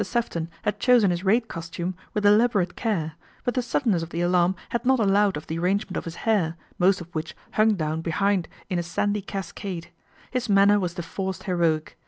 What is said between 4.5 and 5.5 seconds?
had not allowed of